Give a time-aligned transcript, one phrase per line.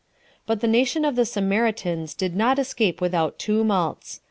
[0.47, 0.47] 1.
[0.47, 4.19] But the nation of the Samaritans did not escape without tumults.